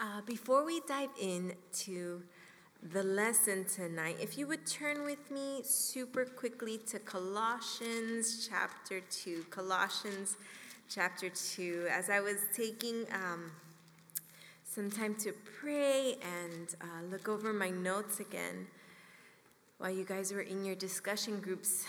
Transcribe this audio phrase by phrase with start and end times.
[0.00, 2.22] Uh, before we dive into
[2.92, 9.46] the lesson tonight, if you would turn with me super quickly to Colossians chapter 2.
[9.50, 10.36] Colossians
[10.88, 11.88] chapter 2.
[11.90, 13.50] As I was taking um,
[14.62, 18.68] some time to pray and uh, look over my notes again
[19.78, 21.84] while you guys were in your discussion groups,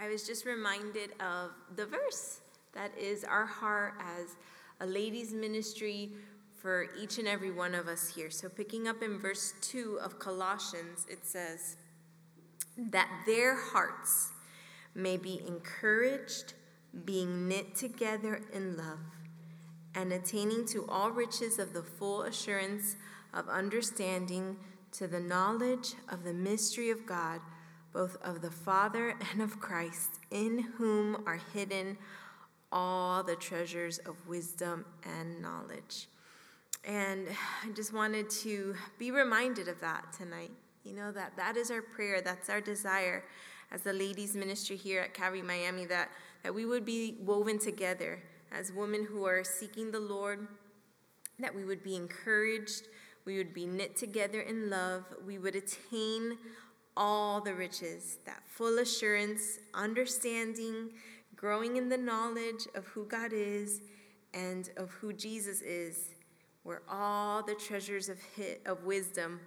[0.00, 2.42] I was just reminded of the verse
[2.74, 4.36] that is our heart as
[4.80, 6.12] a ladies' ministry
[6.60, 8.30] for each and every one of us here.
[8.30, 11.76] So, picking up in verse 2 of Colossians, it says,
[12.76, 14.32] That their hearts
[14.94, 16.54] may be encouraged,
[17.04, 18.98] being knit together in love,
[19.94, 22.96] and attaining to all riches of the full assurance
[23.32, 24.56] of understanding
[24.92, 27.40] to the knowledge of the mystery of God,
[27.92, 31.98] both of the Father and of Christ, in whom are hidden
[32.70, 36.08] all the treasures of wisdom and knowledge.
[36.84, 37.26] And
[37.64, 40.52] I just wanted to be reminded of that tonight.
[40.84, 43.24] You know, that that is our prayer, that's our desire
[43.70, 46.08] as the ladies' ministry here at Calvary Miami, that,
[46.42, 50.48] that we would be woven together as women who are seeking the Lord,
[51.38, 52.88] that we would be encouraged,
[53.26, 56.38] we would be knit together in love, we would attain
[56.96, 60.90] all the riches, that full assurance, understanding,
[61.36, 63.82] growing in the knowledge of who God is
[64.32, 66.14] and of who Jesus is
[66.68, 69.40] where all the treasures of, hit, of wisdom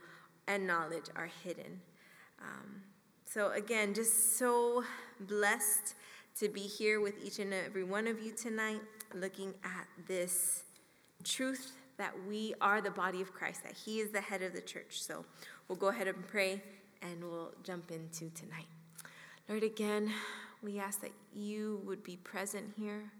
[0.47, 1.79] and knowledge are hidden.
[2.41, 2.81] Um,
[3.25, 4.83] so, again, just so
[5.19, 5.93] blessed
[6.39, 8.81] to be here with each and every one of you tonight,
[9.13, 10.63] looking at this
[11.23, 14.61] truth that we are the body of Christ, that He is the head of the
[14.61, 15.03] church.
[15.03, 15.23] So,
[15.67, 16.63] we'll go ahead and pray
[17.03, 18.65] and we'll jump into tonight.
[19.47, 20.11] Lord, again,
[20.63, 23.11] we ask that you would be present here.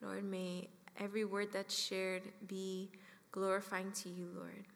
[0.00, 0.68] Lord, may
[1.00, 2.90] every word that's shared be
[3.32, 4.66] glorifying to you, Lord.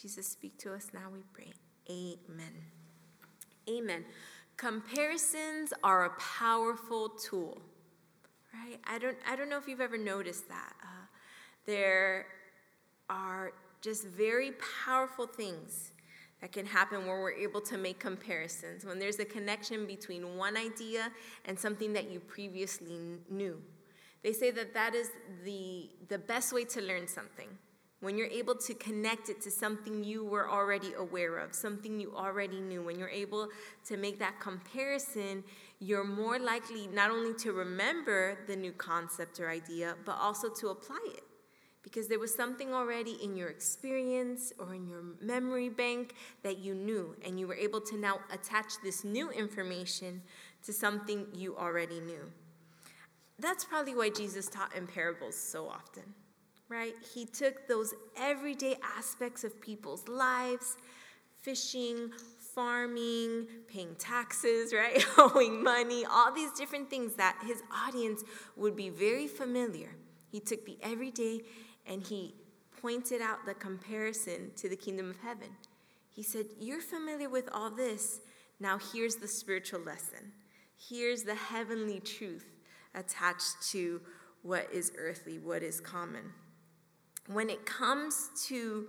[0.00, 1.52] Jesus, speak to us now, we pray.
[1.90, 2.52] Amen.
[3.68, 4.04] Amen.
[4.56, 7.60] Comparisons are a powerful tool,
[8.54, 8.78] right?
[8.84, 10.74] I don't, I don't know if you've ever noticed that.
[10.82, 11.06] Uh,
[11.66, 12.26] there
[13.10, 14.52] are just very
[14.84, 15.92] powerful things
[16.40, 20.56] that can happen where we're able to make comparisons, when there's a connection between one
[20.56, 21.10] idea
[21.46, 22.98] and something that you previously
[23.30, 23.60] knew.
[24.22, 25.10] They say that that is
[25.44, 27.48] the, the best way to learn something.
[28.00, 32.14] When you're able to connect it to something you were already aware of, something you
[32.14, 33.48] already knew, when you're able
[33.86, 35.42] to make that comparison,
[35.80, 40.68] you're more likely not only to remember the new concept or idea, but also to
[40.68, 41.24] apply it.
[41.82, 46.74] Because there was something already in your experience or in your memory bank that you
[46.74, 50.20] knew, and you were able to now attach this new information
[50.64, 52.30] to something you already knew.
[53.38, 56.04] That's probably why Jesus taught in parables so often,
[56.68, 56.94] right?
[57.14, 60.76] He took those everyday aspects of people's lives
[61.42, 62.10] fishing,
[62.56, 65.04] farming, paying taxes, right?
[65.18, 68.24] Owing money, all these different things that his audience
[68.56, 69.90] would be very familiar.
[70.28, 71.42] He took the everyday
[71.86, 72.34] and he
[72.80, 75.48] pointed out the comparison to the kingdom of heaven.
[76.10, 78.20] He said, You're familiar with all this.
[78.58, 80.32] Now here's the spiritual lesson.
[80.76, 82.46] Here's the heavenly truth
[82.96, 84.00] attached to
[84.42, 86.32] what is earthly, what is common.
[87.28, 88.88] When it comes to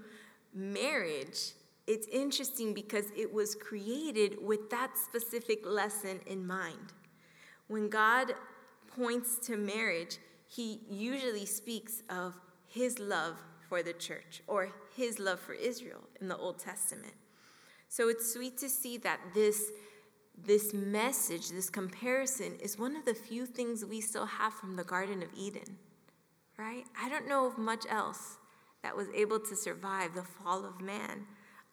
[0.54, 1.54] marriage,
[1.88, 6.94] it's interesting because it was created with that specific lesson in mind.
[7.68, 8.34] When God
[8.88, 13.36] points to marriage, he usually speaks of his love
[13.68, 17.14] for the church or his love for Israel in the Old Testament.
[17.90, 19.72] So it's sweet to see that this
[20.46, 24.84] this message, this comparison, is one of the few things we still have from the
[24.84, 25.78] Garden of Eden,
[26.58, 26.86] right?
[27.00, 28.38] I don't know of much else
[28.84, 31.26] that was able to survive the fall of man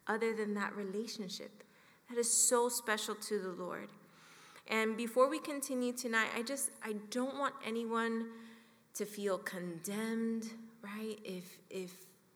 [0.07, 1.63] other than that relationship.
[2.09, 3.89] That is so special to the Lord.
[4.69, 8.29] And before we continue tonight, I just I don't want anyone
[8.95, 10.49] to feel condemned,
[10.83, 11.19] right?
[11.25, 11.93] If if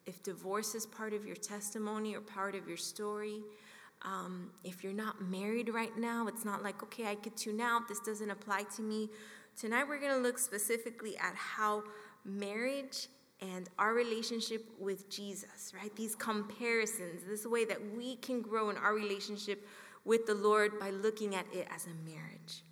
[0.06, 3.40] if divorce is part of your testimony or part of your story,
[4.02, 7.88] um, if you're not married right now, it's not like, okay, I could tune out,
[7.88, 9.08] this doesn't apply to me.
[9.56, 11.82] Tonight, we're going to look specifically at how
[12.24, 13.08] marriage
[13.40, 15.94] and our relationship with Jesus, right?
[15.96, 19.66] These comparisons, this way that we can grow in our relationship
[20.04, 22.62] with the Lord by looking at it as a marriage.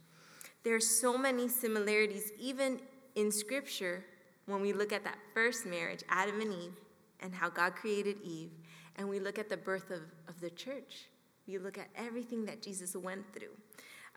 [0.64, 2.80] There are so many similarities, even
[3.14, 4.04] in Scripture,
[4.46, 6.76] when we look at that first marriage, Adam and Eve,
[7.20, 8.50] and how God created Eve,
[8.96, 11.06] and we look at the birth of, of the church
[11.46, 13.54] we look at everything that Jesus went through.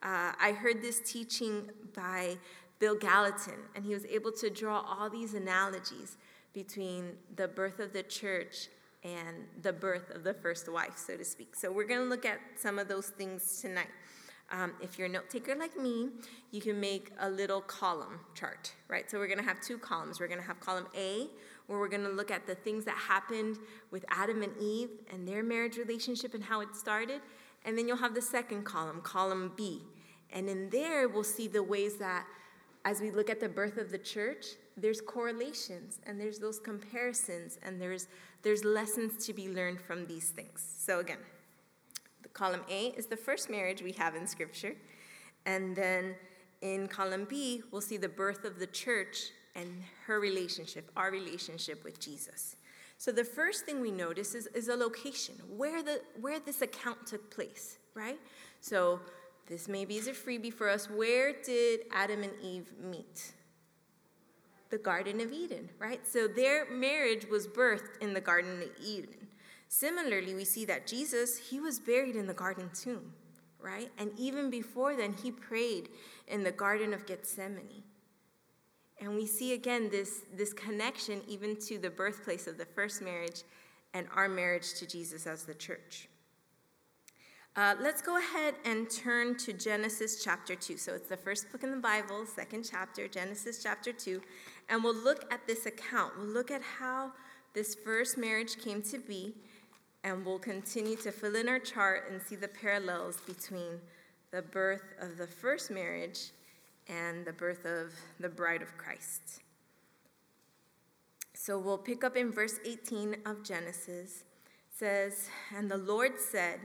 [0.01, 2.37] Uh, I heard this teaching by
[2.79, 6.17] Bill Gallatin, and he was able to draw all these analogies
[6.53, 8.69] between the birth of the church
[9.03, 11.55] and the birth of the first wife, so to speak.
[11.55, 13.87] So we're going to look at some of those things tonight.
[14.51, 16.09] Um, if you're a note taker like me,
[16.51, 19.09] you can make a little column chart, right?
[19.09, 20.19] So we're going to have two columns.
[20.19, 21.27] We're going to have column A,
[21.69, 23.59] where we're going to look at the things that happened
[23.91, 27.21] with Adam and Eve and their marriage relationship and how it started.
[27.63, 29.83] And then you'll have the second column, column B.
[30.33, 32.25] And in there, we'll see the ways that
[32.85, 37.59] as we look at the birth of the church, there's correlations and there's those comparisons
[37.61, 38.07] and there's
[38.41, 40.65] there's lessons to be learned from these things.
[40.77, 41.17] So again,
[42.23, 44.75] the column A is the first marriage we have in scripture.
[45.45, 46.15] And then
[46.61, 51.83] in column B, we'll see the birth of the church and her relationship, our relationship
[51.83, 52.55] with Jesus.
[52.97, 57.07] So the first thing we notice is, is a location, where, the, where this account
[57.07, 58.19] took place, right?
[58.61, 58.99] So
[59.47, 60.89] this maybe is a freebie for us.
[60.89, 63.31] Where did Adam and Eve meet?
[64.69, 66.05] The Garden of Eden, right?
[66.05, 69.27] So their marriage was birthed in the Garden of Eden.
[69.69, 73.13] Similarly, we see that Jesus, he was buried in the garden tomb,
[73.61, 73.89] right?
[73.97, 75.89] And even before then, he prayed
[76.27, 77.83] in the Garden of Gethsemane.
[79.01, 83.43] And we see again this, this connection even to the birthplace of the first marriage
[83.93, 86.07] and our marriage to Jesus as the church.
[87.55, 90.77] Uh, let's go ahead and turn to Genesis chapter 2.
[90.77, 94.21] So it's the first book in the Bible, second chapter, Genesis chapter 2.
[94.69, 96.13] And we'll look at this account.
[96.17, 97.11] We'll look at how
[97.53, 99.33] this first marriage came to be.
[100.03, 103.81] And we'll continue to fill in our chart and see the parallels between
[104.31, 106.31] the birth of the first marriage
[106.89, 109.41] and the birth of the bride of Christ.
[111.33, 114.23] So we'll pick up in verse 18 of Genesis.
[114.45, 116.59] It says, And the Lord said,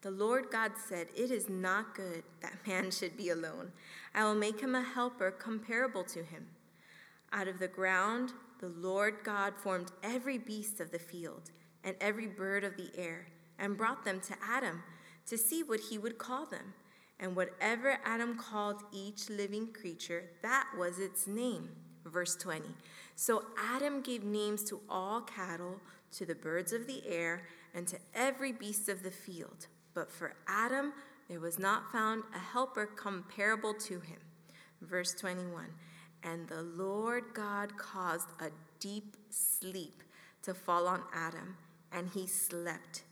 [0.00, 3.72] The Lord God said, It is not good that man should be alone.
[4.14, 6.46] I will make him a helper comparable to him.
[7.32, 11.50] Out of the ground, the Lord God formed every beast of the field
[11.82, 13.26] and every bird of the air
[13.58, 14.82] and brought them to Adam
[15.26, 16.72] to see what he would call them.
[17.20, 21.70] And whatever Adam called each living creature, that was its name.
[22.04, 22.64] Verse 20.
[23.16, 25.80] So Adam gave names to all cattle,
[26.12, 29.68] to the birds of the air, and to every beast of the field.
[29.94, 30.92] But for Adam,
[31.28, 34.18] there was not found a helper comparable to him.
[34.82, 35.66] Verse 21.
[36.22, 38.50] And the Lord God caused a
[38.80, 40.02] deep sleep
[40.42, 41.56] to fall on Adam,
[41.92, 43.02] and he slept.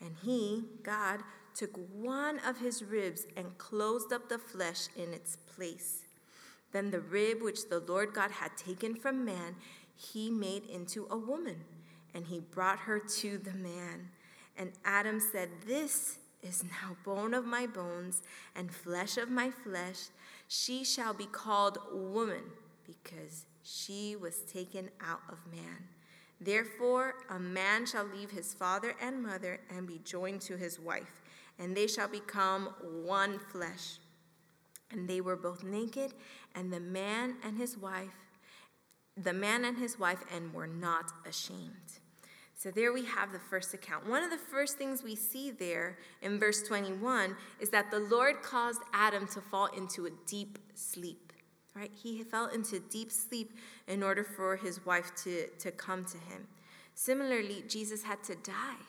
[0.00, 1.20] And he, God,
[1.56, 6.02] took one of his ribs and closed up the flesh in its place.
[6.72, 9.56] Then the rib which the Lord God had taken from man,
[9.94, 11.56] he made into a woman,
[12.14, 14.10] and he brought her to the man.
[14.58, 18.22] And Adam said, This is now bone of my bones
[18.54, 20.08] and flesh of my flesh.
[20.48, 22.42] She shall be called woman,
[22.86, 25.88] because she was taken out of man.
[26.38, 31.22] Therefore, a man shall leave his father and mother and be joined to his wife
[31.58, 32.74] and they shall become
[33.04, 33.98] one flesh.
[34.90, 36.14] And they were both naked,
[36.54, 38.14] and the man and his wife,
[39.16, 42.00] the man and his wife, and were not ashamed.
[42.58, 44.08] So there we have the first account.
[44.08, 48.42] One of the first things we see there in verse 21 is that the Lord
[48.42, 51.32] caused Adam to fall into a deep sleep.
[51.74, 51.90] Right?
[51.94, 53.52] He fell into deep sleep
[53.86, 56.48] in order for his wife to, to come to him.
[56.94, 58.80] Similarly, Jesus had to die.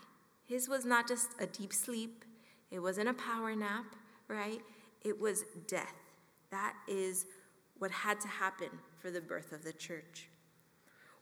[0.46, 2.24] His was not just a deep sleep,
[2.72, 3.86] it wasn't a power nap,
[4.28, 4.62] right?
[5.04, 5.96] It was death.
[6.52, 7.26] That is
[7.78, 8.70] what had to happen
[9.00, 10.30] for the birth of the church.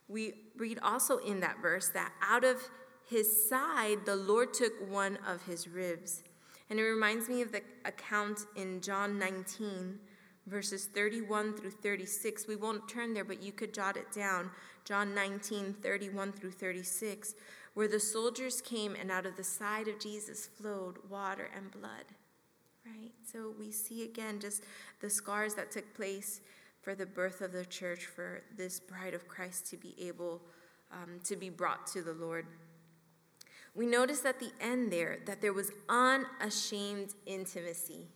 [0.08, 2.68] We read also in that verse that out of
[3.08, 6.22] his side, the Lord took one of his ribs.
[6.68, 9.98] And it reminds me of the account in John 19,
[10.46, 12.46] verses 31 through 36.
[12.48, 14.50] We won't turn there, but you could jot it down.
[14.84, 17.34] John 19, 31 through 36,
[17.76, 22.06] where the soldiers came and out of the side of Jesus flowed water and blood.
[22.86, 23.12] Right?
[23.30, 24.62] So we see again just
[25.02, 26.40] the scars that took place
[26.80, 30.40] for the birth of the church, for this bride of Christ to be able
[30.90, 32.46] um, to be brought to the Lord.
[33.74, 38.06] We notice at the end there that there was unashamed intimacy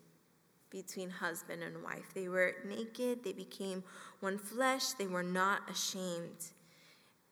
[0.70, 2.14] between husband and wife.
[2.14, 3.84] They were naked, they became
[4.20, 6.46] one flesh, they were not ashamed.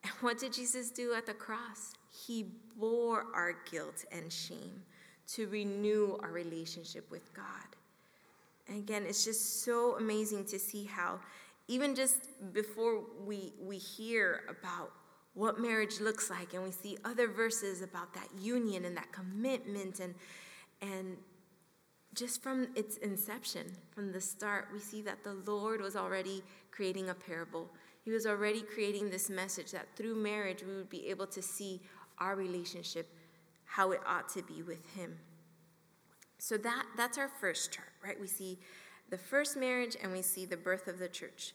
[0.03, 1.95] And what did Jesus do at the cross?
[2.09, 2.45] He
[2.77, 4.83] bore our guilt and shame
[5.33, 7.45] to renew our relationship with God.
[8.67, 11.19] And again, it's just so amazing to see how,
[11.67, 14.91] even just before we, we hear about
[15.33, 19.99] what marriage looks like, and we see other verses about that union and that commitment,
[19.99, 20.15] and,
[20.81, 21.17] and
[22.15, 27.09] just from its inception, from the start, we see that the Lord was already creating
[27.09, 27.69] a parable.
[28.03, 31.79] He was already creating this message that through marriage we would be able to see
[32.19, 33.07] our relationship
[33.65, 35.17] how it ought to be with Him.
[36.39, 38.19] So that, that's our first chart, right?
[38.19, 38.57] We see
[39.09, 41.53] the first marriage and we see the birth of the church.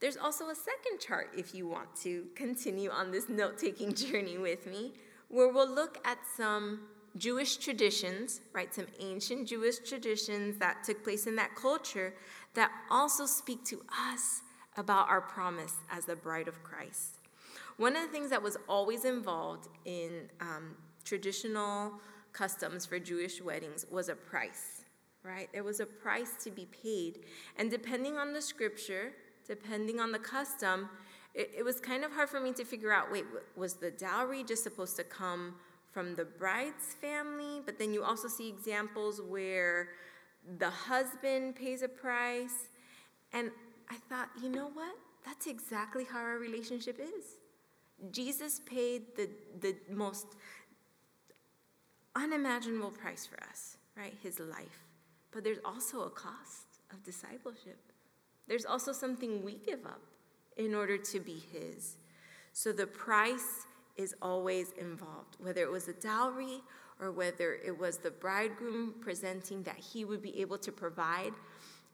[0.00, 4.38] There's also a second chart if you want to continue on this note taking journey
[4.38, 4.92] with me,
[5.28, 6.80] where we'll look at some
[7.16, 8.72] Jewish traditions, right?
[8.72, 12.14] Some ancient Jewish traditions that took place in that culture
[12.54, 14.42] that also speak to us
[14.76, 17.17] about our promise as the bride of Christ.
[17.78, 21.92] One of the things that was always involved in um, traditional
[22.32, 24.84] customs for Jewish weddings was a price,
[25.22, 25.48] right?
[25.52, 27.20] There was a price to be paid.
[27.56, 29.12] And depending on the scripture,
[29.46, 30.88] depending on the custom,
[31.34, 33.24] it, it was kind of hard for me to figure out wait,
[33.56, 35.54] was the dowry just supposed to come
[35.92, 37.62] from the bride's family?
[37.64, 39.90] But then you also see examples where
[40.58, 42.70] the husband pays a price.
[43.32, 43.52] And
[43.88, 44.96] I thought, you know what?
[45.24, 47.38] That's exactly how our relationship is.
[48.12, 49.28] Jesus paid the,
[49.60, 50.26] the most
[52.14, 54.14] unimaginable price for us, right?
[54.22, 54.84] His life.
[55.30, 57.78] But there's also a cost of discipleship.
[58.46, 60.00] There's also something we give up
[60.56, 61.96] in order to be His.
[62.52, 66.60] So the price is always involved, whether it was a dowry
[67.00, 71.32] or whether it was the bridegroom presenting that he would be able to provide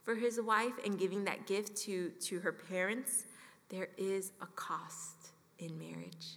[0.03, 3.25] for his wife and giving that gift to, to her parents.
[3.69, 5.24] There is a cost
[5.59, 6.37] in marriage.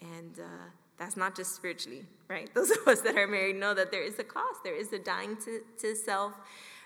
[0.00, 0.68] And uh,
[0.98, 2.48] that's not just spiritually, right?
[2.54, 4.64] Those of us that are married know that there is a cost.
[4.64, 6.34] There is a dying to, to self.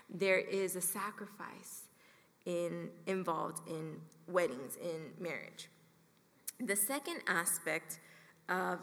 [0.09, 1.83] There is a sacrifice
[2.45, 3.97] in, involved in
[4.27, 5.69] weddings, in marriage.
[6.59, 7.99] The second aspect
[8.47, 8.79] of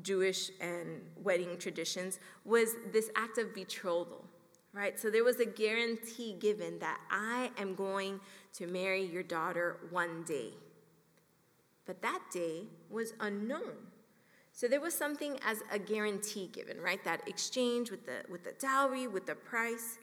[0.00, 4.24] Jewish and wedding traditions was this act of betrothal,
[4.72, 4.98] right?
[4.98, 8.20] So there was a guarantee given that I am going
[8.54, 10.54] to marry your daughter one day.
[11.84, 13.72] But that day was unknown.
[14.52, 17.02] So there was something as a guarantee given, right?
[17.04, 19.98] That exchange with the with the dowry, with the price.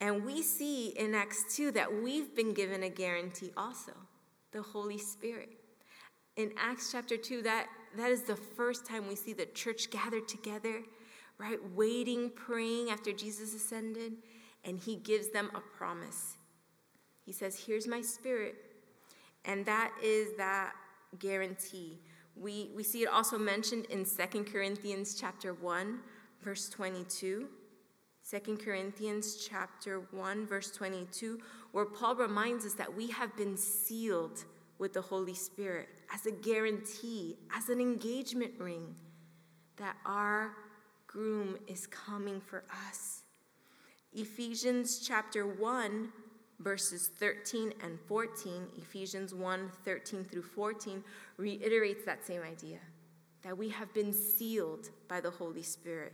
[0.00, 3.92] And we see in Acts 2 that we've been given a guarantee also,
[4.52, 5.50] the Holy Spirit.
[6.36, 10.28] In Acts chapter 2, that, that is the first time we see the church gathered
[10.28, 10.82] together,
[11.36, 11.58] right?
[11.74, 14.12] Waiting, praying after Jesus ascended,
[14.64, 16.36] and he gives them a promise.
[17.26, 18.54] He says, Here's my spirit.
[19.44, 20.74] And that is that
[21.18, 21.98] guarantee.
[22.36, 25.98] We, we see it also mentioned in Second Corinthians chapter 1,
[26.42, 27.48] verse 22.
[28.30, 31.38] 2 Corinthians chapter 1 verse 22
[31.72, 34.44] where Paul reminds us that we have been sealed
[34.78, 38.94] with the Holy Spirit as a guarantee, as an engagement ring
[39.76, 40.52] that our
[41.06, 43.22] groom is coming for us.
[44.12, 46.12] Ephesians chapter 1
[46.60, 51.02] verses 13 and 14, Ephesians 1 13 through 14,
[51.36, 52.78] reiterates that same idea
[53.42, 56.12] that we have been sealed by the Holy Spirit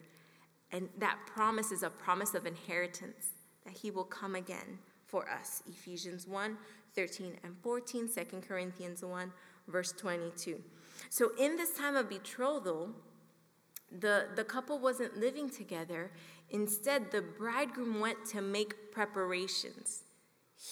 [0.74, 3.28] and that promise is a promise of inheritance,
[3.64, 5.62] that he will come again for us.
[5.68, 6.58] Ephesians 1
[6.96, 9.32] 13 and 14, 2 Corinthians 1,
[9.66, 10.60] verse 22.
[11.10, 12.90] So, in this time of betrothal,
[13.90, 16.10] the, the couple wasn't living together.
[16.50, 20.02] Instead, the bridegroom went to make preparations.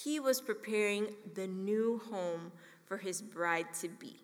[0.02, 2.52] He was preparing the new home
[2.86, 4.16] for his bride to be.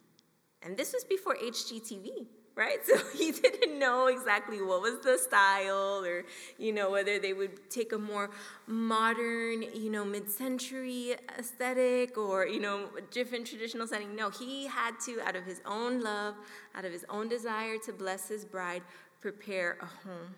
[0.62, 2.26] And this was before HGTV
[2.58, 2.80] right?
[2.88, 6.24] So he didn't know exactly what was the style or,
[6.58, 8.30] you know, whether they would take a more
[8.66, 14.16] modern, you know, mid century aesthetic or, you know, different traditional setting.
[14.16, 16.34] No, he had to, out of his own love,
[16.74, 18.82] out of his own desire to bless his bride,
[19.20, 20.34] prepare a home.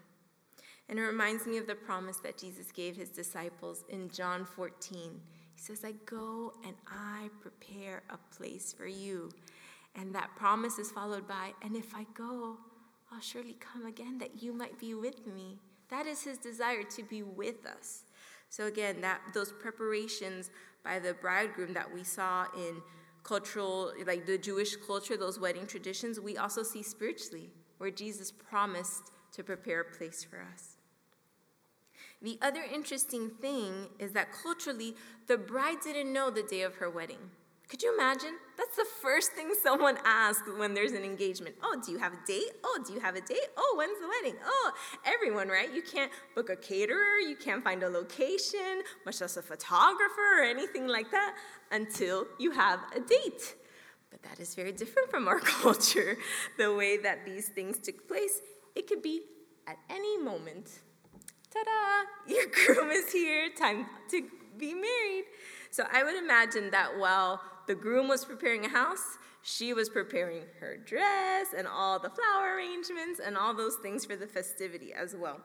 [0.90, 5.20] And it reminds me of the promise that Jesus gave his disciples in John 14.
[5.54, 9.30] He says, I go and I prepare a place for you.
[9.94, 12.56] And that promise is followed by, and if I go,
[13.12, 15.60] I'll surely come again that you might be with me.
[15.90, 18.02] That is his desire to be with us.
[18.48, 20.50] So again, that those preparations
[20.82, 22.82] by the bridegroom that we saw in
[23.22, 29.12] cultural, like the Jewish culture, those wedding traditions, we also see spiritually, where Jesus promised
[29.32, 30.78] to prepare a place for us.
[32.22, 34.94] The other interesting thing is that culturally,
[35.26, 37.30] the bride didn't know the day of her wedding.
[37.70, 38.34] Could you imagine?
[38.58, 41.54] That's the first thing someone asks when there's an engagement.
[41.62, 42.50] Oh, do you have a date?
[42.64, 43.46] Oh, do you have a date?
[43.56, 44.38] Oh, when's the wedding?
[44.44, 44.72] Oh,
[45.06, 45.72] everyone, right?
[45.72, 50.42] You can't book a caterer, you can't find a location, much less a photographer or
[50.42, 51.36] anything like that
[51.70, 53.54] until you have a date.
[54.10, 56.18] But that is very different from our culture.
[56.58, 58.40] The way that these things took place,
[58.74, 59.22] it could be
[59.68, 60.80] at any moment.
[61.52, 62.32] Ta da!
[62.32, 65.24] Your groom is here, time to be married.
[65.70, 70.42] So I would imagine that while the groom was preparing a house, she was preparing
[70.60, 75.16] her dress and all the flower arrangements and all those things for the festivity as
[75.16, 75.40] well.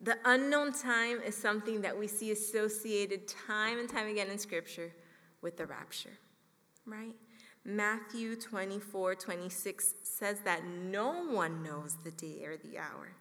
[0.00, 4.92] The unknown time is something that we see associated time and time again in Scripture
[5.42, 6.18] with the rapture,
[6.86, 7.14] right?
[7.64, 13.12] Matthew 24, 26 says that no one knows the day or the hour.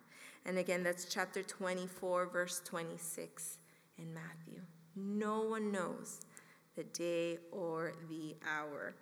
[0.46, 3.60] And again, that's chapter 24, verse 26
[3.98, 4.62] in Matthew.
[4.96, 6.22] No one knows
[6.76, 8.96] the day or the hour.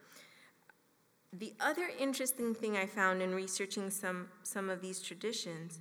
[1.31, 5.79] The other interesting thing I found in researching some, some of these traditions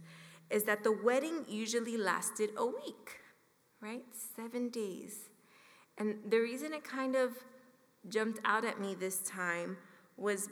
[0.50, 3.20] is that the wedding usually lasted a week,
[3.80, 4.04] right?
[4.36, 5.28] Seven days.
[5.96, 7.32] And the reason it kind of
[8.08, 9.76] jumped out at me this time
[10.16, 10.48] was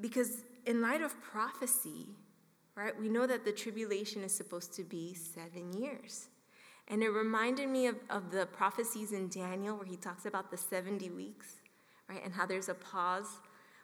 [0.00, 2.08] because, in light of prophecy,
[2.76, 6.28] right, we know that the tribulation is supposed to be seven years.
[6.88, 10.56] And it reminded me of, of the prophecies in Daniel where he talks about the
[10.56, 11.56] 70 weeks,
[12.08, 13.40] right, and how there's a pause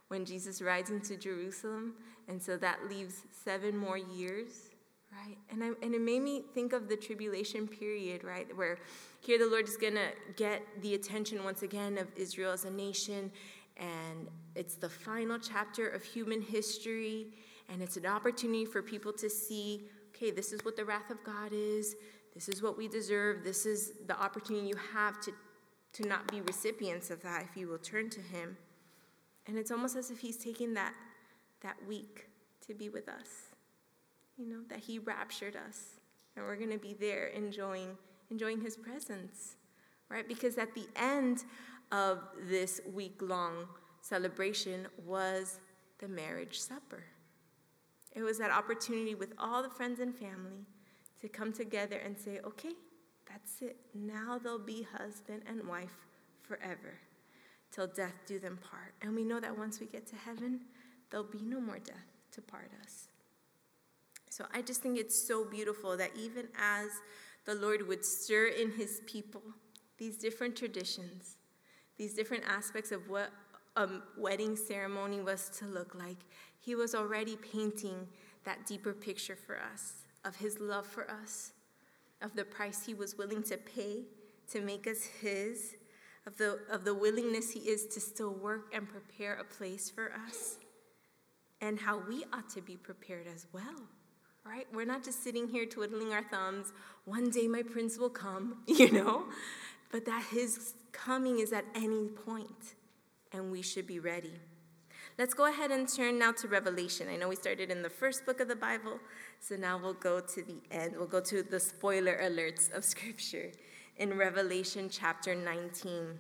[0.09, 1.95] when Jesus rides into Jerusalem.
[2.29, 4.71] And so that leaves seven more years,
[5.13, 5.39] right?
[5.51, 8.55] And, I, and it made me think of the tribulation period, right?
[8.57, 8.79] Where
[9.21, 12.71] here the Lord is going to get the attention once again of Israel as a
[12.71, 13.31] nation.
[13.77, 17.29] And it's the final chapter of human history.
[17.69, 19.85] And it's an opportunity for people to see
[20.19, 21.95] okay, this is what the wrath of God is.
[22.35, 23.45] This is what we deserve.
[23.45, 25.33] This is the opportunity you have to,
[25.95, 28.57] to not be recipients of that if you will turn to Him.
[29.47, 30.95] And it's almost as if He's taking that,
[31.63, 32.27] that week
[32.67, 33.29] to be with us.
[34.37, 36.01] You know, that He raptured us.
[36.37, 37.97] And we're going to be there enjoying,
[38.31, 39.57] enjoying His presence,
[40.09, 40.27] right?
[40.27, 41.45] Because at the end
[41.91, 43.67] of this week long
[44.01, 45.61] celebration was
[45.99, 47.05] the marriage supper.
[48.15, 50.67] It was that opportunity with all the friends and family
[51.21, 52.73] to come together and say, okay,
[53.29, 53.77] that's it.
[53.95, 56.07] Now they'll be husband and wife
[56.43, 56.99] forever
[57.71, 58.95] till death do them part.
[59.03, 60.61] And we know that once we get to heaven,
[61.11, 61.97] there'll be no more death
[62.33, 63.09] to part us.
[64.31, 66.89] So I just think it's so beautiful that even as
[67.45, 69.43] the Lord would stir in his people
[69.99, 71.37] these different traditions,
[71.97, 73.31] these different aspects of what
[73.77, 76.19] a wedding ceremony was to look like,
[76.69, 78.07] he was already painting
[78.45, 81.53] that deeper picture for us of his love for us,
[82.21, 84.03] of the price he was willing to pay
[84.51, 85.77] to make us his,
[86.27, 90.13] of the, of the willingness he is to still work and prepare a place for
[90.27, 90.59] us,
[91.63, 93.81] and how we ought to be prepared as well.
[94.45, 94.67] Right?
[94.71, 96.75] We're not just sitting here twiddling our thumbs,
[97.07, 99.25] one day my prince will come, you know,
[99.91, 102.75] but that his coming is at any point,
[103.33, 104.35] and we should be ready.
[105.19, 107.09] Let's go ahead and turn now to Revelation.
[107.09, 109.01] I know we started in the first book of the Bible,
[109.41, 110.95] so now we'll go to the end.
[110.97, 113.51] We'll go to the spoiler alerts of Scripture
[113.97, 116.17] in Revelation chapter 19.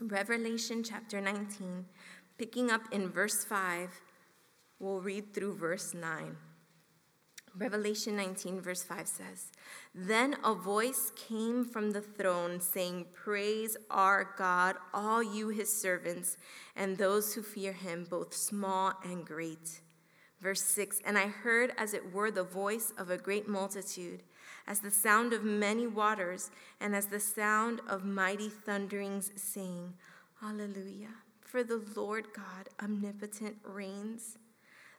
[0.00, 1.86] Revelation chapter 19,
[2.36, 3.88] picking up in verse 5,
[4.78, 6.36] we'll read through verse 9.
[7.58, 9.50] Revelation 19, verse 5 says,
[9.94, 16.36] Then a voice came from the throne saying, Praise our God, all you his servants,
[16.74, 19.80] and those who fear him, both small and great.
[20.40, 24.22] Verse 6 And I heard as it were the voice of a great multitude,
[24.66, 29.94] as the sound of many waters, and as the sound of mighty thunderings, saying,
[30.42, 34.36] Hallelujah, for the Lord God omnipotent reigns.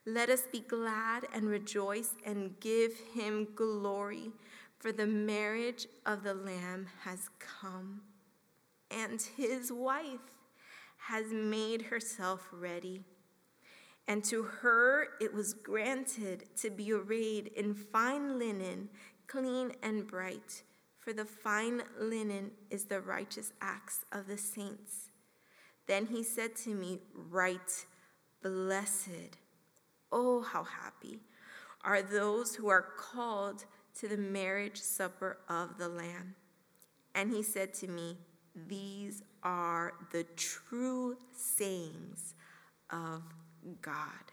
[0.10, 4.32] Let us be glad and rejoice and give him glory,
[4.80, 8.04] for the marriage of the Lamb has come,
[8.90, 10.40] and his wife
[11.10, 13.02] has made herself ready.
[14.08, 18.88] And to her it was granted to be arrayed in fine linen,
[19.28, 20.64] clean and bright,
[21.02, 25.10] for the fine linen is the righteous acts of the saints.
[25.86, 27.88] Then he said to me, Write,
[28.42, 29.36] blessed,
[30.12, 31.20] oh, how happy
[31.84, 33.66] are those who are called
[34.00, 36.36] to the marriage supper of the Lamb.
[37.16, 38.18] And he said to me,
[38.68, 42.36] These are the true sayings
[42.92, 43.24] of
[43.82, 44.32] God.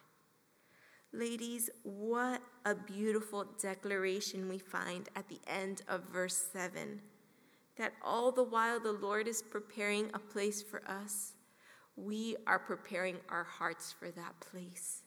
[1.13, 7.01] Ladies, what a beautiful declaration we find at the end of verse 7
[7.77, 11.35] that all the while the Lord is preparing a place for us,
[11.97, 15.04] we are preparing our hearts for that place.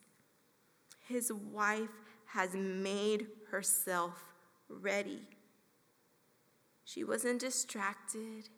[1.07, 1.89] His wife
[2.27, 4.13] has made herself
[4.69, 5.21] ready.
[6.83, 8.49] She wasn't distracted.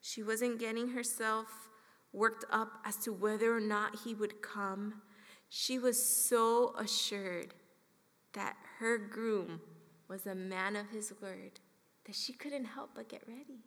[0.00, 1.70] She wasn't getting herself
[2.12, 5.02] worked up as to whether or not he would come,
[5.48, 7.54] she was so assured
[8.32, 9.60] that her groom
[10.08, 11.60] was a man of his word
[12.06, 13.64] that she couldn't help but get ready.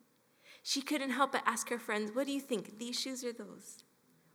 [0.64, 2.80] She couldn't help but ask her friends, What do you think?
[2.80, 3.83] These shoes or those?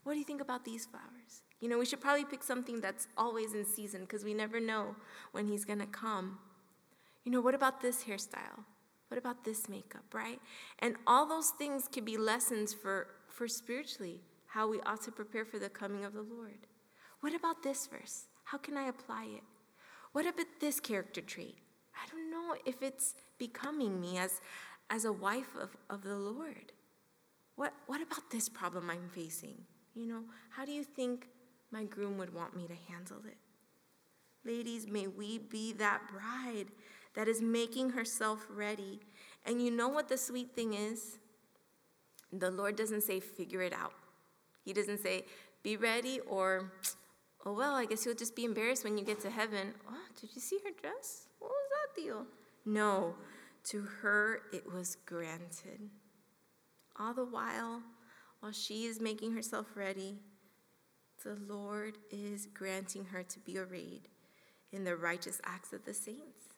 [0.08, 1.42] What do you think about these flowers?
[1.60, 4.96] You know, we should probably pick something that's always in season because we never know
[5.32, 6.38] when he's going to come.
[7.24, 8.64] You know, what about this hairstyle?
[9.08, 10.40] What about this makeup, right?
[10.78, 15.44] And all those things could be lessons for, for spiritually, how we ought to prepare
[15.44, 16.66] for the coming of the Lord.
[17.20, 18.28] What about this verse?
[18.44, 19.42] How can I apply it?
[20.12, 21.58] What about this character trait?
[21.94, 24.40] I don't know if it's becoming me as,
[24.88, 26.72] as a wife of, of the Lord.
[27.56, 29.66] What, what about this problem I'm facing?
[29.98, 31.26] You know, how do you think
[31.72, 33.36] my groom would want me to handle it?
[34.44, 36.66] Ladies, may we be that bride
[37.14, 39.00] that is making herself ready.
[39.44, 41.18] And you know what the sweet thing is?
[42.32, 43.92] The Lord doesn't say, figure it out.
[44.64, 45.24] He doesn't say,
[45.64, 46.70] be ready, or,
[47.44, 49.74] oh, well, I guess you'll just be embarrassed when you get to heaven.
[49.90, 51.26] Oh, did you see her dress?
[51.40, 52.24] What was that deal?
[52.64, 53.16] No,
[53.64, 55.90] to her it was granted.
[57.00, 57.82] All the while,
[58.40, 60.18] while she is making herself ready,
[61.24, 64.08] the Lord is granting her to be arrayed
[64.72, 66.48] in the righteous acts of the saints.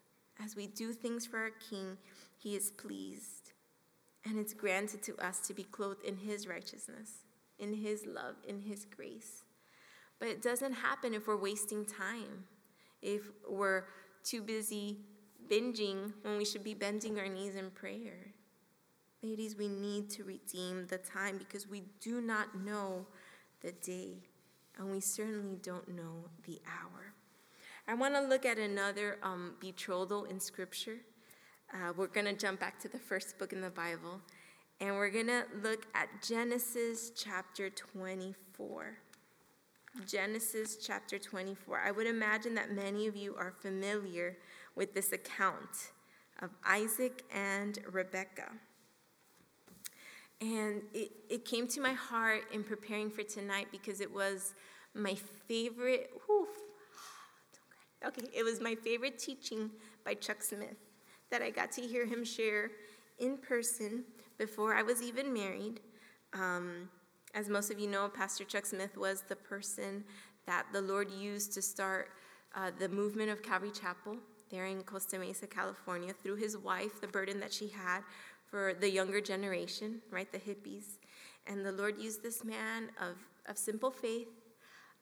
[0.42, 1.96] As we do things for our King,
[2.36, 3.52] he is pleased.
[4.24, 7.24] And it's granted to us to be clothed in his righteousness,
[7.58, 9.44] in his love, in his grace.
[10.18, 12.44] But it doesn't happen if we're wasting time,
[13.00, 13.84] if we're
[14.22, 14.98] too busy
[15.50, 18.29] binging when we should be bending our knees in prayer.
[19.22, 23.04] Ladies, we need to redeem the time because we do not know
[23.60, 24.14] the day,
[24.78, 27.12] and we certainly don't know the hour.
[27.86, 30.96] I want to look at another um, betrothal in Scripture.
[31.70, 34.22] Uh, we're going to jump back to the first book in the Bible,
[34.80, 38.96] and we're going to look at Genesis chapter 24.
[40.06, 41.78] Genesis chapter 24.
[41.78, 44.38] I would imagine that many of you are familiar
[44.74, 45.92] with this account
[46.40, 48.52] of Isaac and Rebekah.
[50.40, 54.54] And it, it came to my heart in preparing for tonight because it was
[54.94, 55.14] my
[55.46, 56.10] favorite.
[56.26, 56.48] Whew,
[58.02, 59.70] Okay, it was my favorite teaching
[60.06, 60.76] by Chuck Smith
[61.30, 62.70] that I got to hear him share
[63.18, 64.04] in person
[64.38, 65.80] before I was even married.
[66.32, 66.88] Um,
[67.34, 70.02] as most of you know, Pastor Chuck Smith was the person
[70.46, 72.08] that the Lord used to start
[72.56, 74.16] uh, the movement of Calvary Chapel
[74.50, 78.00] there in Costa Mesa, California, through his wife, the burden that she had
[78.50, 80.98] for the younger generation, right, the hippies.
[81.46, 84.28] And the Lord used this man of, of simple faith,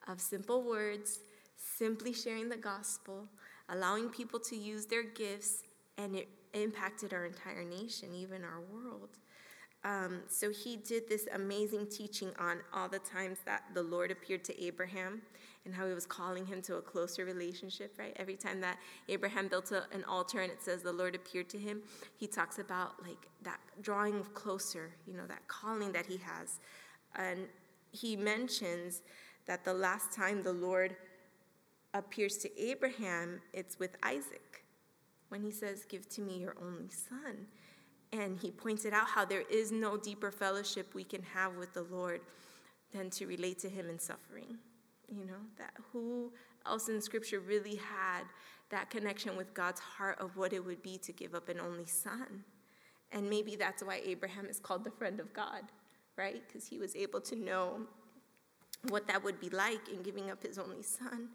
[0.07, 1.19] of simple words,
[1.55, 3.27] simply sharing the gospel,
[3.69, 5.63] allowing people to use their gifts,
[5.97, 9.09] and it impacted our entire nation, even our world.
[9.83, 14.43] Um, so he did this amazing teaching on all the times that the Lord appeared
[14.45, 15.21] to Abraham
[15.69, 18.13] and how he was calling him to a closer relationship, right?
[18.15, 21.59] Every time that Abraham built a, an altar and it says the Lord appeared to
[21.59, 21.83] him,
[22.17, 26.59] he talks about like that drawing closer, you know, that calling that he has.
[27.15, 27.41] And
[27.91, 29.03] he mentions
[29.45, 30.95] that the last time the Lord
[31.93, 34.65] appears to Abraham, it's with Isaac
[35.27, 37.45] when he says, Give to me your only son.
[38.11, 41.83] And he pointed out how there is no deeper fellowship we can have with the
[41.83, 42.21] Lord
[42.91, 44.57] than to relate to him in suffering.
[45.11, 46.31] You know, that who
[46.65, 48.23] else in scripture really had
[48.69, 51.87] that connection with God's heart of what it would be to give up an only
[51.87, 52.43] son?
[53.11, 55.63] And maybe that's why Abraham is called the friend of God,
[56.15, 56.43] right?
[56.47, 57.81] Because he was able to know
[58.87, 61.29] what that would be like in giving up his only son.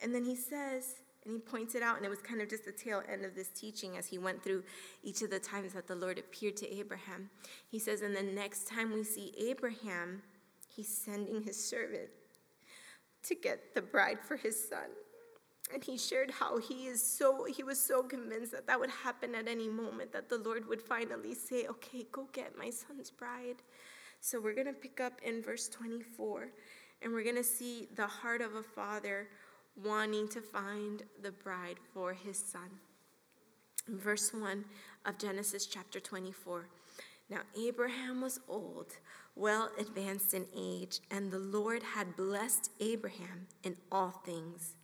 [0.00, 2.64] And then he says, and he points it out, and it was kind of just
[2.64, 4.62] the tail end of this teaching as he went through
[5.02, 7.28] each of the times that the Lord appeared to Abraham.
[7.68, 10.22] He says, and the next time we see Abraham,
[10.68, 12.08] he's sending his servant
[13.24, 14.90] to get the bride for his son.
[15.72, 19.34] And he shared how he is so he was so convinced that that would happen
[19.34, 23.62] at any moment that the Lord would finally say, "Okay, go get my son's bride."
[24.20, 26.48] So we're going to pick up in verse 24
[27.02, 29.28] and we're going to see the heart of a father
[29.76, 32.68] wanting to find the bride for his son.
[33.86, 34.64] Verse 1
[35.06, 36.66] of Genesis chapter 24.
[37.30, 38.96] Now, Abraham was old,
[39.38, 44.74] well advanced in age, and the Lord had blessed Abraham in all things.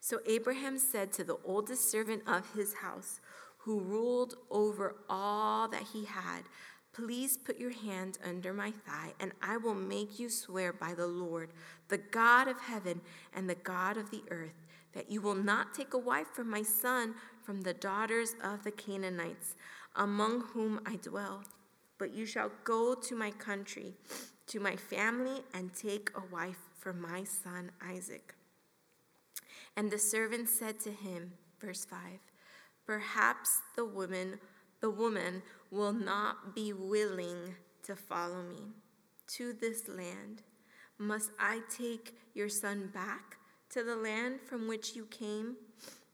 [0.00, 3.20] So Abraham said to the oldest servant of his house,
[3.58, 6.42] who ruled over all that he had,
[6.92, 11.06] Please put your hand under my thigh, and I will make you swear by the
[11.06, 11.50] Lord,
[11.88, 13.00] the God of heaven
[13.32, 16.62] and the God of the earth, that you will not take a wife for my
[16.62, 19.56] son from the daughters of the Canaanites,
[19.96, 21.44] among whom I dwell.
[22.02, 23.94] But you shall go to my country,
[24.48, 28.34] to my family, and take a wife for my son Isaac.
[29.76, 32.00] And the servant said to him, verse 5,
[32.84, 34.40] Perhaps the woman,
[34.80, 38.72] the woman will not be willing to follow me
[39.36, 40.42] to this land?
[40.98, 43.36] Must I take your son back
[43.70, 45.54] to the land from which you came?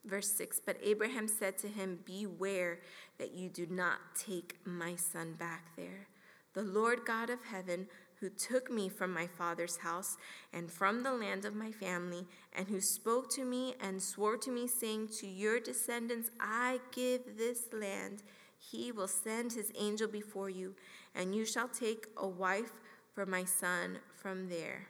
[0.05, 2.81] Verse 6 But Abraham said to him, Beware
[3.19, 6.09] that you do not take my son back there.
[6.55, 7.87] The Lord God of heaven,
[8.21, 10.17] who took me from my father's house
[10.53, 14.51] and from the land of my family, and who spoke to me and swore to
[14.51, 18.23] me, saying, To your descendants I give this land,
[18.59, 20.75] he will send his angel before you,
[21.15, 22.73] and you shall take a wife
[23.15, 24.89] for my son from there.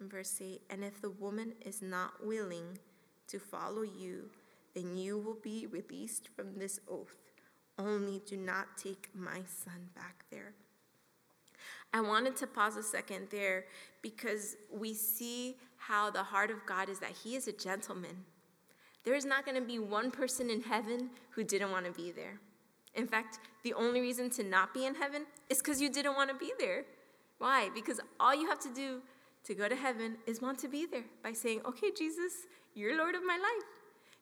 [0.00, 2.78] Verse 8 And if the woman is not willing
[3.28, 4.30] to follow you,
[4.74, 7.14] then you will be released from this oath.
[7.78, 10.54] Only do not take my son back there.
[11.92, 13.64] I wanted to pause a second there
[14.02, 18.24] because we see how the heart of God is that He is a gentleman.
[19.04, 22.10] There is not going to be one person in heaven who didn't want to be
[22.10, 22.40] there.
[22.94, 26.30] In fact, the only reason to not be in heaven is because you didn't want
[26.30, 26.84] to be there.
[27.38, 27.70] Why?
[27.74, 29.00] Because all you have to do
[29.44, 32.46] to go to heaven is want to be there by saying, Okay, Jesus,
[32.78, 33.66] you're Lord of my life.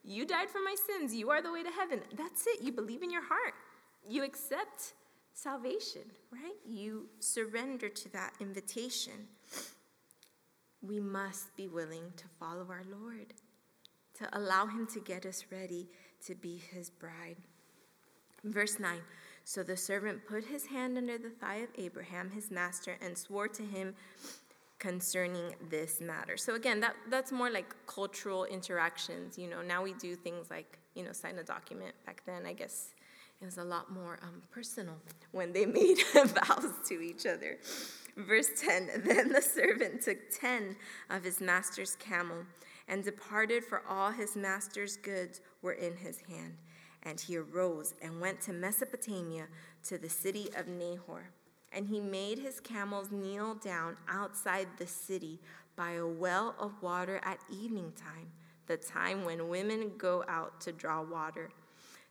[0.03, 1.15] You died for my sins.
[1.15, 2.01] You are the way to heaven.
[2.17, 2.63] That's it.
[2.63, 3.55] You believe in your heart.
[4.09, 4.95] You accept
[5.35, 6.55] salvation, right?
[6.67, 9.29] You surrender to that invitation.
[10.81, 13.35] We must be willing to follow our Lord,
[14.15, 15.89] to allow Him to get us ready
[16.25, 17.37] to be His bride.
[18.45, 19.01] Verse 9
[19.45, 23.49] So the servant put his hand under the thigh of Abraham, his master, and swore
[23.49, 23.95] to him
[24.79, 26.37] concerning this matter.
[26.37, 29.39] So again, that, that's more like cultural interactions.
[29.39, 31.95] You know, now we do things like, you know, sign a document.
[32.05, 32.91] Back then, I guess
[33.41, 34.97] it was a lot more um, personal
[35.33, 37.59] when they made vows to each other.
[38.17, 40.77] Verse 10 Then the servant took 10
[41.11, 42.45] of his master's camel
[42.89, 46.55] and departed, for all his master's goods were in his hand.
[47.03, 49.47] And he arose and went to Mesopotamia
[49.85, 51.31] to the city of Nahor.
[51.73, 55.41] And he made his camels kneel down outside the city
[55.77, 58.31] by a well of water at evening time,
[58.67, 61.51] the time when women go out to draw water.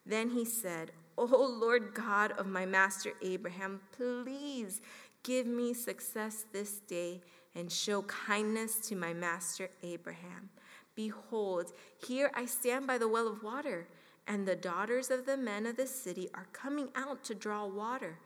[0.05, 4.81] Then he said, O Lord God of my master Abraham, please
[5.23, 7.21] give me success this day
[7.55, 10.49] and show kindness to my master Abraham.
[10.93, 13.87] Behold, here I stand by the well of water,
[14.27, 18.19] and the daughters of the men of the city are coming out to draw water.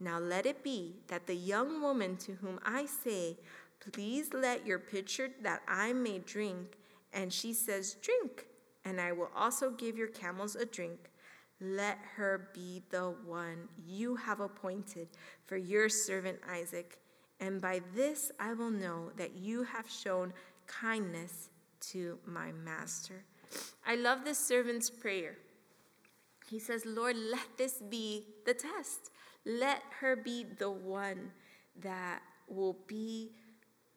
[0.00, 3.36] Now let it be that the young woman to whom I say,
[3.92, 6.76] Please let your pitcher that I may drink,
[7.12, 8.46] and she says, Drink,
[8.84, 11.10] and I will also give your camels a drink.
[11.60, 15.08] Let her be the one you have appointed
[15.46, 16.98] for your servant Isaac,
[17.38, 20.32] and by this I will know that you have shown
[20.66, 21.50] kindness
[21.92, 23.24] to my master.
[23.86, 25.36] I love this servant's prayer.
[26.48, 29.10] He says, Lord, let this be the test.
[29.44, 31.32] Let her be the one
[31.82, 33.30] that will be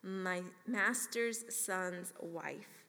[0.01, 2.83] my master's son's wife.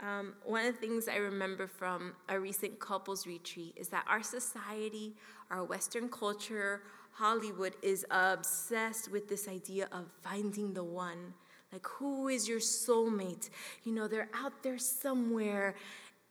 [0.00, 4.22] Um, one of the things I remember from a recent couples retreat is that our
[4.22, 5.14] society,
[5.50, 11.34] our Western culture, Hollywood is obsessed with this idea of finding the one.
[11.72, 13.48] Like, who is your soulmate?
[13.84, 15.74] You know, they're out there somewhere.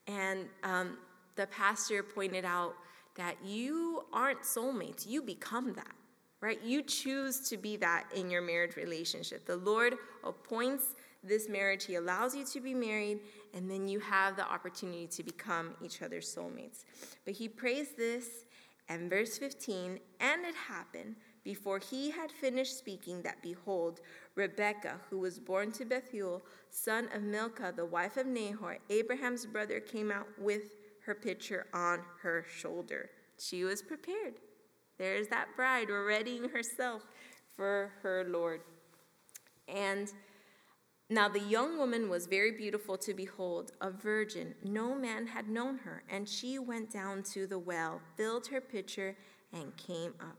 [0.07, 0.97] And um,
[1.35, 2.75] the pastor pointed out
[3.15, 5.95] that you aren't soulmates, you become that,
[6.41, 6.61] right?
[6.63, 9.45] You choose to be that in your marriage relationship.
[9.45, 13.19] The Lord appoints this marriage, He allows you to be married,
[13.53, 16.85] and then you have the opportunity to become each other's soulmates.
[17.25, 18.45] But He prays this,
[18.89, 24.01] and verse 15, and it happened before he had finished speaking that behold,
[24.35, 29.79] Rebekah, who was born to Bethuel, son of Milcah, the wife of Nahor, Abraham's brother,
[29.79, 30.75] came out with
[31.11, 33.09] her pitcher on her shoulder.
[33.37, 34.35] She was prepared.
[34.97, 37.01] There's that bride readying herself
[37.53, 38.61] for her Lord.
[39.67, 40.07] And
[41.09, 44.55] now the young woman was very beautiful to behold, a virgin.
[44.63, 46.03] No man had known her.
[46.09, 49.17] And she went down to the well, filled her pitcher,
[49.51, 50.37] and came up.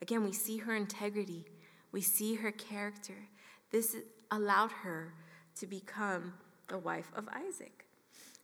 [0.00, 1.46] Again, we see her integrity,
[1.90, 3.26] we see her character.
[3.72, 3.96] This
[4.30, 5.14] allowed her
[5.56, 6.34] to become
[6.68, 7.86] the wife of Isaac.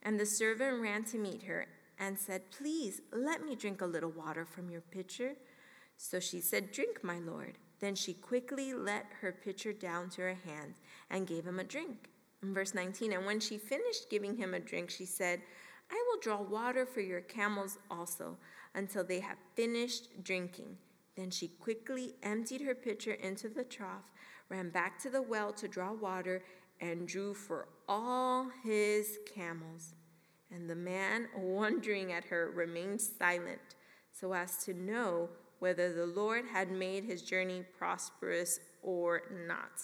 [0.02, 1.66] And the servant ran to meet her
[1.98, 5.34] and said, Please let me drink a little water from your pitcher.
[5.96, 7.58] So she said, Drink, my lord.
[7.80, 10.74] Then she quickly let her pitcher down to her hand
[11.10, 12.08] and gave him a drink.
[12.42, 15.40] In verse 19, and when she finished giving him a drink, she said,
[15.90, 18.36] I will draw water for your camels also
[18.74, 20.76] until they have finished drinking.
[21.16, 24.12] Then she quickly emptied her pitcher into the trough,
[24.48, 26.44] ran back to the well to draw water,
[26.80, 29.94] and drew for all his camels.
[30.50, 33.60] And the man, wondering at her, remained silent
[34.12, 39.82] so as to know whether the Lord had made his journey prosperous or not.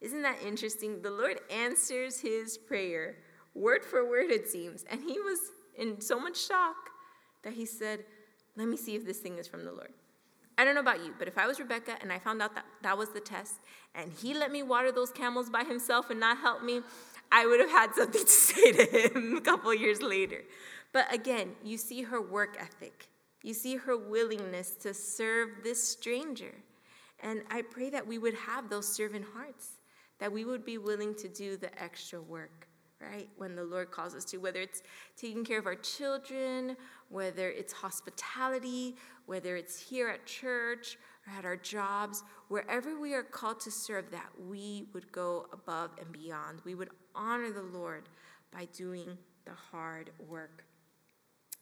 [0.00, 1.00] Isn't that interesting?
[1.00, 3.16] The Lord answers his prayer,
[3.54, 4.84] word for word, it seems.
[4.90, 5.38] And he was
[5.76, 6.90] in so much shock
[7.44, 8.04] that he said,
[8.56, 9.92] Let me see if this thing is from the Lord.
[10.62, 12.64] I don't know about you, but if I was Rebecca and I found out that
[12.82, 13.54] that was the test
[13.96, 16.82] and he let me water those camels by himself and not help me,
[17.32, 20.44] I would have had something to say to him a couple years later.
[20.92, 23.08] But again, you see her work ethic.
[23.42, 26.54] You see her willingness to serve this stranger.
[27.24, 29.70] And I pray that we would have those servant hearts,
[30.20, 32.68] that we would be willing to do the extra work,
[33.00, 33.28] right?
[33.36, 34.84] When the Lord calls us to, whether it's
[35.16, 36.76] taking care of our children,
[37.12, 38.96] whether it's hospitality,
[39.26, 40.96] whether it's here at church
[41.26, 45.90] or at our jobs, wherever we are called to serve, that we would go above
[46.00, 46.60] and beyond.
[46.64, 48.08] We would honor the Lord
[48.52, 50.64] by doing the hard work.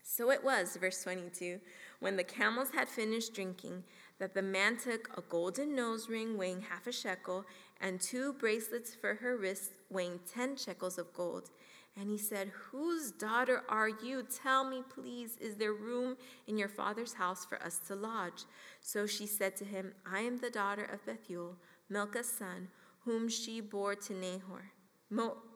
[0.02, 1.60] So it was, verse 22,
[2.00, 3.84] when the camels had finished drinking,
[4.18, 7.44] that the man took a golden nose ring weighing half a shekel
[7.80, 11.50] and two bracelets for her wrists weighing 10 shekels of gold.
[11.96, 14.24] And he said, Whose daughter are you?
[14.42, 18.44] Tell me, please, is there room in your father's house for us to lodge?
[18.80, 21.56] So she said to him, I am the daughter of Bethuel,
[21.88, 22.68] Milcah's son,
[23.04, 24.72] whom she bore to Nahor.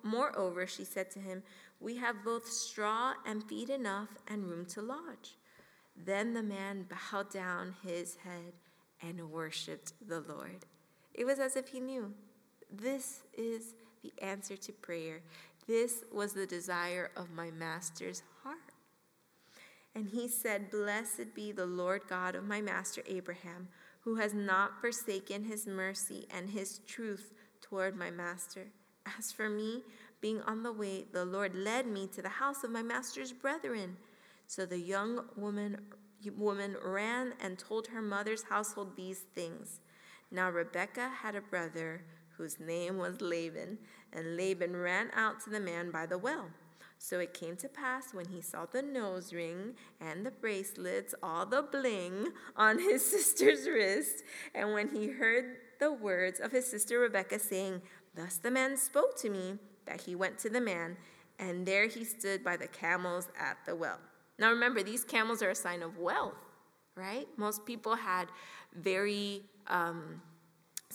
[0.03, 1.43] Moreover, she said to him,
[1.81, 5.39] We have both straw and feed enough and room to lodge.
[5.97, 8.55] Then the man bowed down his head
[9.01, 10.67] and worshiped the Lord.
[11.13, 12.13] It was as if he knew
[12.71, 15.23] this is the answer to prayer.
[15.67, 18.59] This was the desire of my master's heart.
[19.95, 23.69] And he said, Blessed be the Lord God of my master Abraham,
[24.01, 28.67] who has not forsaken his mercy and his truth toward my master.
[29.19, 29.83] As for me,
[30.21, 33.97] being on the way, the Lord led me to the house of my master's brethren.
[34.47, 35.79] So the young woman,
[36.37, 39.81] woman ran and told her mother's household these things.
[40.31, 42.03] Now Rebekah had a brother
[42.37, 43.79] whose name was Laban,
[44.15, 46.47] and Laban ran out to the man by the well.
[46.99, 51.45] So it came to pass when he saw the nose ring and the bracelets, all
[51.45, 54.23] the bling on his sister's wrist,
[54.55, 57.83] and when he heard the words of his sister Rebekah saying,
[58.15, 60.97] Thus the man spoke to me, that he went to the man,
[61.39, 63.99] and there he stood by the camels at the well.
[64.39, 66.35] Now remember, these camels are a sign of wealth,
[66.97, 67.27] right?
[67.37, 68.29] Most people had
[68.75, 70.23] very um,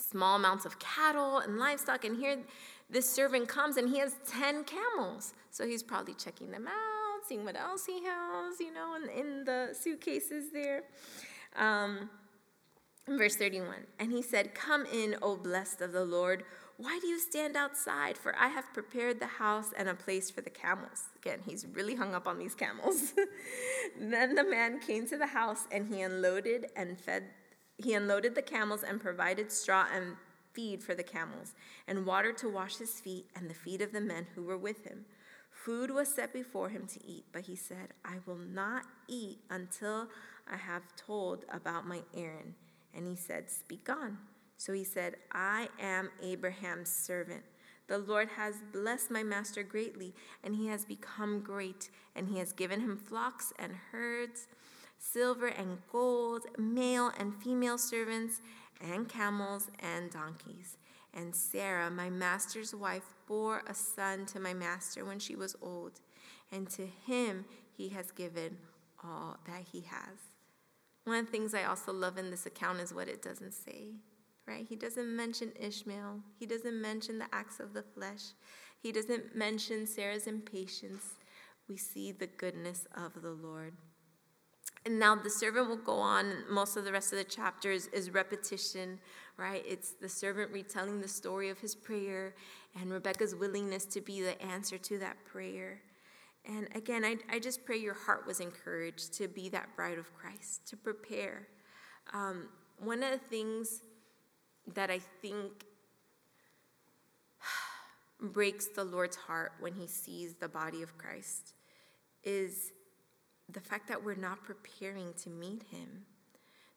[0.09, 2.37] small amounts of cattle and livestock, and here
[2.89, 5.33] this servant comes and he has 10 camels.
[5.51, 9.43] So he's probably checking them out, seeing what else he has, you know, in, in
[9.45, 10.83] the suitcases there.
[11.55, 12.09] Um,
[13.07, 16.43] verse 31 And he said, Come in, O blessed of the Lord.
[16.77, 18.17] Why do you stand outside?
[18.17, 21.09] For I have prepared the house and a place for the camels.
[21.17, 23.13] Again, he's really hung up on these camels.
[23.99, 27.25] then the man came to the house and he unloaded and fed
[27.81, 30.15] he unloaded the camels and provided straw and
[30.53, 31.53] feed for the camels,
[31.87, 34.83] and water to wash his feet and the feet of the men who were with
[34.83, 35.05] him.
[35.51, 40.07] Food was set before him to eat, but he said, I will not eat until
[40.51, 42.53] I have told about my errand.
[42.93, 44.17] And he said, Speak on.
[44.57, 47.43] So he said, I am Abraham's servant.
[47.87, 50.13] The Lord has blessed my master greatly,
[50.43, 54.47] and he has become great, and he has given him flocks and herds,
[54.99, 58.41] silver and gold, male and female servants,
[58.79, 60.77] and camels and donkeys.
[61.13, 65.99] And Sarah, my master's wife, bore a son to my master when she was old,
[66.51, 68.57] and to him he has given
[69.03, 70.19] all that he has.
[71.05, 73.93] One of the things I also love in this account is what it doesn't say
[74.49, 74.65] right?
[74.67, 76.21] He doesn't mention Ishmael.
[76.39, 78.33] He doesn't mention the acts of the flesh.
[78.81, 81.03] He doesn't mention Sarah's impatience.
[81.67, 83.73] We see the goodness of the Lord.
[84.89, 86.45] And now the servant will go on.
[86.49, 88.97] Most of the rest of the chapters is repetition,
[89.37, 89.63] right?
[89.63, 92.33] It's the servant retelling the story of his prayer
[92.73, 95.79] and Rebecca's willingness to be the answer to that prayer.
[96.43, 100.11] And again, I, I just pray your heart was encouraged to be that bride of
[100.15, 101.47] Christ, to prepare.
[102.11, 102.49] Um,
[102.79, 103.83] one of the things
[104.73, 105.65] that I think
[108.19, 111.53] breaks the Lord's heart when he sees the body of Christ
[112.23, 112.71] is
[113.51, 116.05] the fact that we're not preparing to meet him.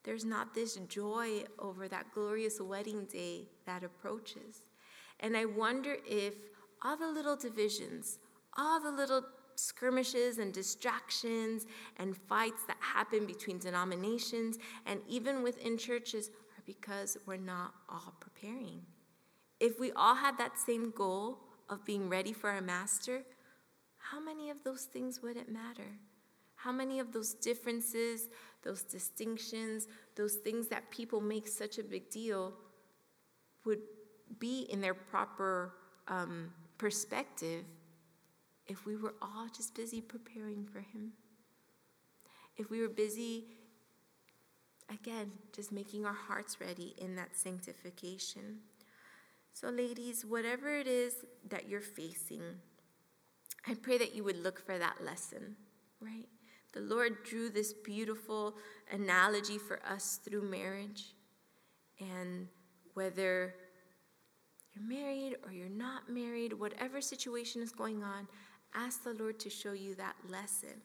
[0.05, 4.63] There's not this joy over that glorious wedding day that approaches.
[5.21, 6.35] And I wonder if
[6.83, 8.19] all the little divisions,
[8.57, 9.23] all the little
[9.55, 11.67] skirmishes and distractions
[11.99, 18.15] and fights that happen between denominations and even within churches are because we're not all
[18.19, 18.83] preparing.
[19.61, 23.23] If we all had that same goal of being ready for our master,
[23.99, 25.87] how many of those things would it matter?
[26.63, 28.29] How many of those differences,
[28.63, 32.53] those distinctions, those things that people make such a big deal
[33.65, 33.81] would
[34.39, 35.75] be in their proper
[36.07, 37.65] um, perspective
[38.69, 41.13] if we were all just busy preparing for Him.
[42.57, 43.47] If we were busy,
[44.89, 48.61] again, just making our hearts ready in that sanctification.
[49.53, 52.43] So, ladies, whatever it is that you're facing,
[53.67, 55.57] I pray that you would look for that lesson,
[56.01, 56.29] right?
[56.73, 58.55] The Lord drew this beautiful
[58.91, 61.15] analogy for us through marriage.
[62.01, 62.49] And
[62.95, 63.55] whether
[64.75, 68.27] you're married or you're not married, whatever situation is going on,
[68.75, 70.81] ask the Lord to show you that lesson.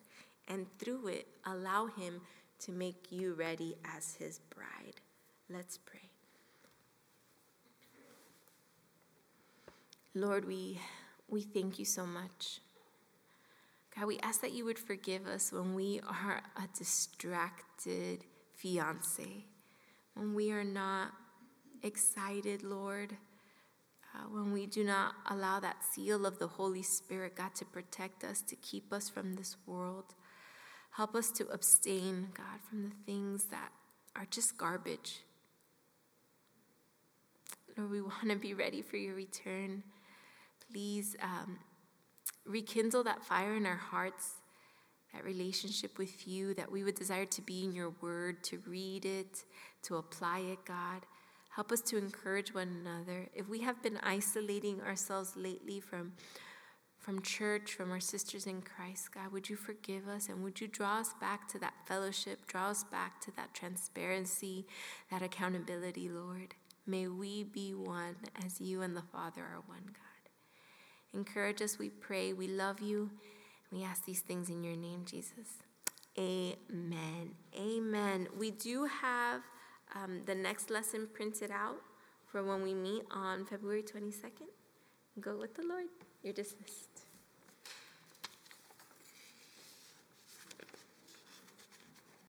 [0.49, 2.21] And through it, allow Him
[2.59, 4.99] to make you ready as His bride.
[5.49, 6.09] Let's pray.
[10.13, 10.79] Lord, we,
[11.29, 12.59] we thank you so much.
[13.97, 19.45] God, we ask that you would forgive us when we are a distracted fiance,
[20.13, 21.13] when we are not
[21.81, 23.17] excited, Lord,
[24.13, 28.23] uh, when we do not allow that seal of the Holy Spirit, God, to protect
[28.23, 30.13] us, to keep us from this world.
[30.91, 33.71] Help us to abstain, God, from the things that
[34.15, 35.21] are just garbage.
[37.75, 39.81] Lord, we want to be ready for your return.
[40.71, 41.57] Please um,
[42.47, 44.35] rekindle that fire in our hearts,
[45.13, 49.05] that relationship with you, that we would desire to be in your word, to read
[49.05, 49.43] it,
[49.83, 51.05] to apply it, God.
[51.49, 53.27] Help us to encourage one another.
[53.33, 56.13] If we have been isolating ourselves lately from,
[56.99, 60.67] from church, from our sisters in Christ, God, would you forgive us and would you
[60.67, 64.67] draw us back to that fellowship, draw us back to that transparency,
[65.09, 66.53] that accountability, Lord?
[66.85, 70.06] May we be one as you and the Father are one, God.
[71.13, 72.33] Encourage us, we pray.
[72.33, 73.09] We love you.
[73.71, 75.59] We ask these things in your name, Jesus.
[76.17, 77.35] Amen.
[77.55, 78.27] Amen.
[78.37, 79.41] We do have
[79.95, 81.81] um, the next lesson printed out
[82.25, 84.49] for when we meet on February 22nd.
[85.19, 85.85] Go with the Lord.
[86.23, 86.86] You're dismissed.